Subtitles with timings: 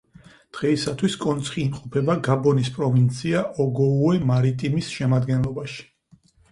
[0.57, 5.81] დღეისათვის კონცხი იმყოფება გაბონის პროვინცია ოგოუე-მარიტიმის შემადგენლობაში.